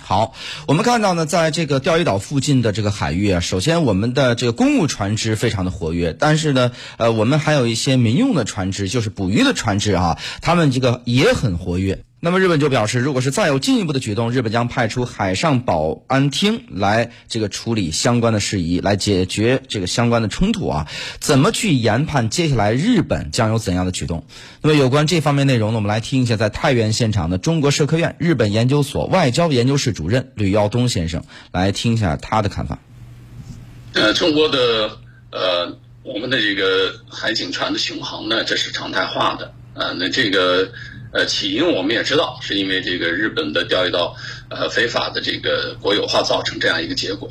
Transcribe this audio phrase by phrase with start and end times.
[0.00, 0.34] 好，
[0.66, 12.04] 我们看到呢，在这个钓鱼岛附近的这个海域啊，首先我们的这个公务船只非常的活跃，但是呢，呃，我们还有一些民用的船只，就是捕鱼的船只啊，他们这个也很活跃。
[12.24, 20.86] 那么日本就表示，如果是再有进一步的举动，日本将派出海上保安厅来这个处理相关的事宜，来解决这个相关的冲突啊。
[21.18, 24.24] 怎么去研判接下来日本将有怎样的举动？
[24.60, 32.78] 那么有关这方面内容呢，我们来听一下在太原现场的中国社科院日本研究所外交研究室主任吕耀东先生来听一下他的看法。
[33.94, 34.96] 呃，中国的
[35.32, 39.92] 呃，我们的这个海警船的巡航呢，这是常态化的啊。
[39.98, 40.70] 那这个。
[41.12, 44.16] 呃，起因我们也知道，是因为这个日本的钓鱼岛
[44.48, 47.30] 呃非法的这个国有化造成这样一个结果，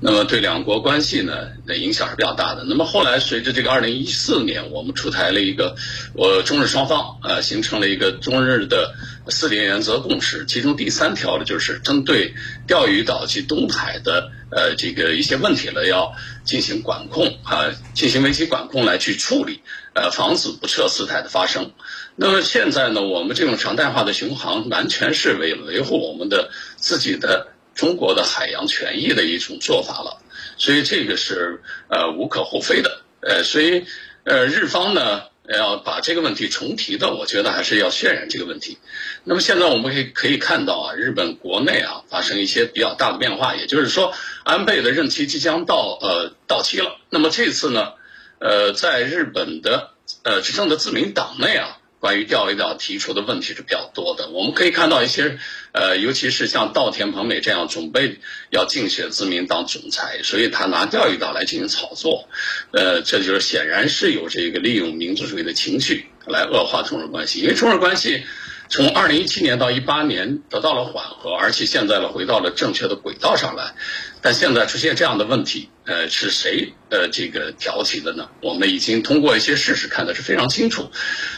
[0.00, 2.64] 那么对两国关系呢，那影响是比较大的。
[2.64, 5.74] 那么后来随着这个二零一四年，我们出台了一个，
[6.14, 8.94] 我中日双方呃形成了一个中日的
[9.28, 12.34] 四点原则共识，其中第三条呢就是针对
[12.66, 16.12] 钓鱼岛及东海的呃这个一些问题呢，要
[16.44, 19.62] 进行管控啊，进行危机管控来去处理，
[19.94, 21.72] 呃，防止不测事态的发生。
[22.14, 30.20] 那么现在呢，我们这种常态化的巡航，完全是为维护我们的自己的中国的海洋权益的一种做法了，
[30.56, 33.84] 所以这个是呃无可厚非的，呃，所以
[34.24, 38.78] 呃日方呢要把这个问题重提的，我觉得还是要渲染这个问题。
[39.22, 44.12] 那么现在我们可以可以看到啊，日本国内啊发生一些比较大的变化，也就是说
[44.42, 46.98] 安倍的任期即将到呃到期了。
[47.10, 47.92] 那么这次呢，
[48.40, 49.90] 呃，在日本的
[50.24, 51.77] 呃执政的自民党内啊。
[52.00, 55.38] 关于钓鱼岛提出的问题是比较多的，我们可以看到一些，
[55.72, 58.18] 呃，尤其是像稻田朋美这样准备
[58.50, 62.28] 要竞选自民党总裁，所以他拿钓鱼岛来进行炒作，
[62.72, 68.22] 呃，这就是显然是有这个利用民族主义的情绪来恶化中日关系，因为中日关系。
[68.70, 73.74] 从二零一七年到一八年得到了缓和，而且现在呢回到了正确的轨道上来，
[74.20, 78.28] 但现在出现这样的问题，呃，是谁呃这个挑起的呢？
[78.42, 80.90] 我们已经通过一些事实看的是非常清楚，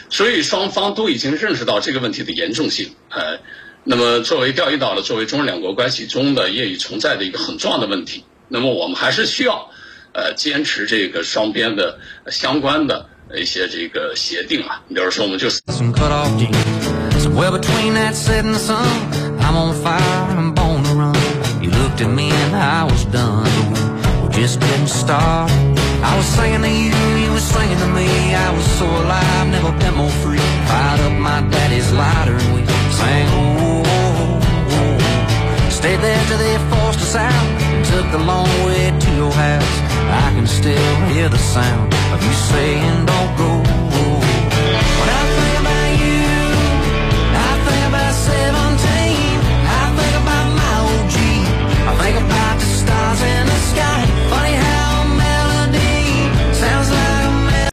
[0.08, 3.38] 所以双方都已经认识到这个问题的严重性，呃，
[3.84, 9.70] 那么作为钓鱼岛的，作为中日两国关系中的业已存在的一个很重要的问题，那么我们还是需要
[10.12, 15.49] 呃坚持这个双边的相关的一些这个协定啊，比如说我们就。
[17.35, 18.85] Well, between that setting sun,
[19.41, 19.99] I'm on fire,
[20.29, 21.15] I'm born to run.
[21.61, 23.49] You looked at me and I was done.
[24.21, 25.51] We're just getting started.
[26.01, 26.95] I was singing to you,
[27.25, 28.35] you were singing to me.
[28.35, 30.39] I was so alive, never been more free.
[30.67, 34.39] Fired up my daddy's lighter and we sang, oh, oh,
[34.69, 35.69] oh.
[35.69, 39.88] Stayed there till they forced us out and took the long way to your house.
[40.58, 43.59] Still hear the sound of you saying, don't go